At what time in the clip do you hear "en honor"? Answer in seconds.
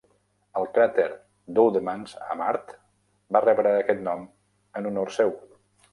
4.81-5.13